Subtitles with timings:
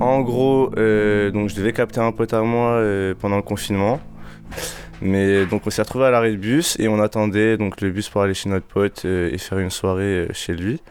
[0.00, 4.00] En gros, euh, donc je devais capter un pote à moi euh, pendant le confinement.
[5.00, 8.10] Mais donc on s'est retrouvé à l'arrêt de bus et on attendait donc le bus
[8.10, 10.82] pour aller chez notre pote euh, et faire une soirée chez lui.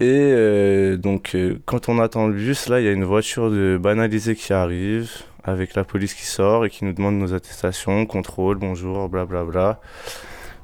[0.00, 4.34] Et donc quand on attend le bus, là il y a une voiture de banalisée
[4.34, 5.10] qui arrive
[5.44, 9.44] avec la police qui sort et qui nous demande nos attestations, contrôle, bonjour, blablabla.
[9.44, 9.80] Bla bla.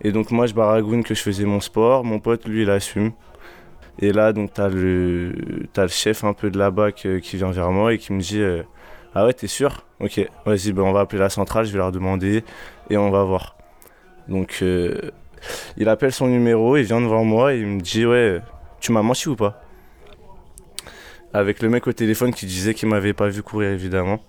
[0.03, 3.13] Et donc moi je baragoune que je faisais mon sport, mon pote lui il assume.
[3.99, 5.33] Et là, donc, t'as le,
[5.77, 8.41] as le chef un peu de là-bas qui vient vers moi et qui me dit
[8.41, 8.63] euh,
[9.15, 9.85] Ah ouais, t'es sûr?
[10.01, 12.43] Ok, vas-y, ben, on va appeler la centrale, je vais leur demander
[12.91, 13.57] et on va voir.
[14.29, 15.11] Donc, euh,
[15.77, 18.41] il appelle son numéro, il vient devant moi et il me dit Ouais,
[18.81, 19.63] tu m'as menti ou pas?
[21.35, 24.21] Avec le mec au téléphone qui disait qu'il m'avait pas vu courir, évidemment.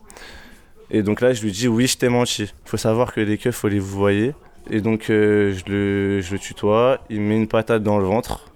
[0.89, 2.53] Et donc là, je lui dis Oui, je t'ai menti.
[2.65, 4.35] Faut savoir que les keufs, faut les vous voyez.
[4.69, 8.05] Et donc, euh, je, le, je le tutoie, il me met une patate dans le
[8.05, 8.52] ventre.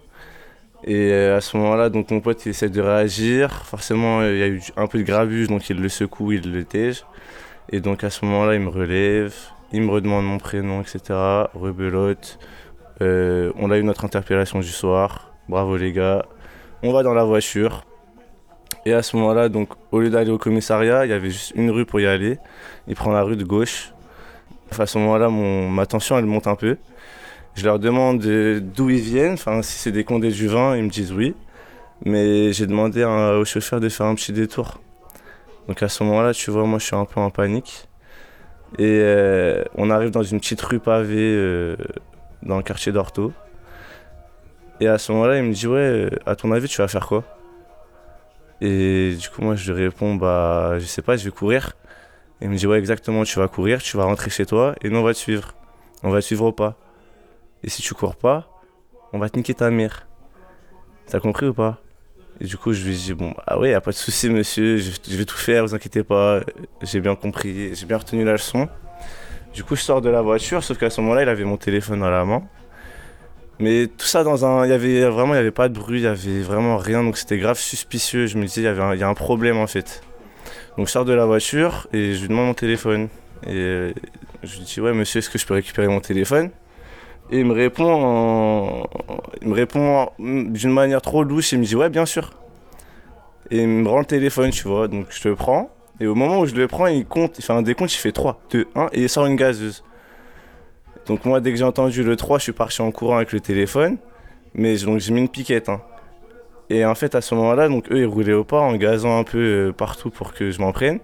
[0.83, 3.65] Et euh, à ce moment-là, donc mon pote il essaie de réagir.
[3.65, 6.63] Forcément, il y a eu un peu de gravus, donc il le secoue, il le
[6.63, 7.03] tège.
[7.69, 9.33] Et donc à ce moment-là, il me relève,
[9.71, 10.99] il me redemande mon prénom, etc.
[11.53, 12.39] Rebelote.
[13.01, 15.33] Euh, on a eu notre interpellation du soir.
[15.49, 16.25] Bravo les gars.
[16.83, 17.83] On va dans la voiture.
[18.85, 21.71] Et à ce moment-là, donc au lieu d'aller au commissariat, il y avait juste une
[21.71, 22.39] rue pour y aller.
[22.87, 23.93] Il prend la rue de gauche.
[24.77, 26.77] à ce moment-là, ma tension elle monte un peu.
[27.57, 30.89] Je leur demande d'où ils viennent, enfin si c'est des condés du vin, ils me
[30.89, 31.33] disent oui.
[32.05, 34.79] Mais j'ai demandé au chauffeur de faire un petit détour.
[35.67, 37.87] Donc à ce moment-là, tu vois, moi je suis un peu en panique.
[38.77, 41.75] Et euh, on arrive dans une petite rue pavée euh,
[42.43, 43.33] dans le quartier d'Orto.
[44.79, 47.23] Et à ce moment-là, il me dit Ouais, à ton avis, tu vas faire quoi?
[48.61, 51.73] Et du coup, moi je lui réponds Bah, je sais pas, je vais courir.
[52.39, 54.99] il me dit Ouais, exactement, tu vas courir, tu vas rentrer chez toi et nous
[54.99, 55.55] on va te suivre.
[56.03, 56.77] On va te suivre au pas.
[57.63, 58.49] Et si tu cours pas,
[59.13, 60.07] on va te niquer ta mère.
[61.07, 61.81] T'as compris ou pas?
[62.39, 64.77] Et du coup, je lui dis Bon, ah ouais, y a pas de souci, monsieur,
[64.77, 66.41] je, vais tout faire, vous inquiétez pas.
[66.81, 68.67] J'ai bien compris, j'ai bien retenu la leçon.
[69.53, 71.99] Du coup, je sors de la voiture, sauf qu'à ce moment-là, il avait mon téléphone
[72.01, 72.43] dans la main.
[73.59, 74.65] Mais tout ça dans un.
[74.65, 77.03] Il y avait vraiment, il y avait pas de bruit, il y avait vraiment rien,
[77.03, 78.27] donc c'était grave suspicieux.
[78.27, 80.03] Je me disais, il y, avait y a un problème en fait.
[80.77, 83.09] Donc je sors de la voiture et je lui demande mon téléphone.
[83.47, 83.93] Et
[84.43, 86.51] je lui dis, ouais, monsieur, est-ce que je peux récupérer mon téléphone?
[87.29, 88.85] Et il me répond,
[89.41, 91.51] il me répond d'une manière trop douce.
[91.51, 92.31] Il me dit ouais, bien sûr.
[93.51, 94.87] Et il me rend le téléphone, tu vois.
[94.87, 95.69] Donc je le prends.
[95.99, 98.11] Et au moment où je le prends, il compte, il fait un décompte, il fait
[98.11, 99.83] 3, 2, 1 et il sort une gazeuse.
[101.07, 103.39] Donc moi, dès que j'ai entendu le 3, je suis parti en courant avec le
[103.39, 103.97] téléphone.
[104.53, 105.69] Mais donc j'ai mis une piquette.
[105.69, 105.81] Hein.
[106.69, 109.23] Et en fait, à ce moment-là, donc eux, ils roulaient au pas en gazant un
[109.23, 110.99] peu euh, partout pour que je m'en prenne.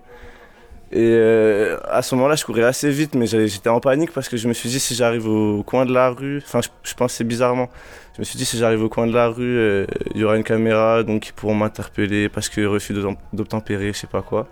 [0.95, 4.37] Et euh, à ce moment-là, je courais assez vite, mais j'étais en panique parce que
[4.37, 7.67] je me suis dit, si j'arrive au coin de la rue, enfin, je, pensais bizarrement,
[8.15, 10.37] je me suis dit, si j'arrive au coin de la rue, euh, il y aura
[10.37, 12.93] une caméra, donc ils pourront m'interpeller parce que refus
[13.33, 14.47] d'obtempérer, je sais pas quoi.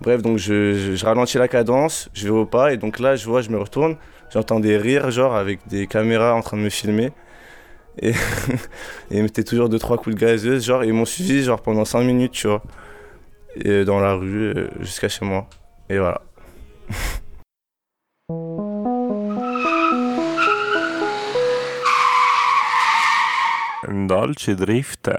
[0.00, 3.40] Bref, donc je, ralentis la cadence, je vais au pas, et donc là, je vois,
[3.40, 3.96] je me retourne,
[4.34, 7.12] j'entends des rires, genre, avec des caméras en train de me filmer.
[8.02, 8.14] Et, et
[9.12, 12.02] ils mettaient toujours deux, trois coups de gazeuse, genre, ils m'ont suivi, genre, pendant 5
[12.02, 12.60] minutes, tu vois,
[13.84, 15.48] dans la rue, euh, jusqu'à chez moi.
[15.88, 16.20] Et voilà.
[23.88, 25.10] Dolce Drift.